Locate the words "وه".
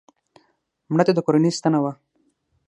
1.83-1.91